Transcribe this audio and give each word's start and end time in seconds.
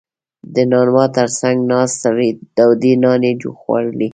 •د 0.55 0.57
نانوا 0.71 1.05
تر 1.17 1.27
څنګ 1.39 1.57
ناست 1.71 1.95
سړی 2.03 2.29
تودې 2.55 2.93
نانې 3.03 3.31
خوړلې. 3.59 4.09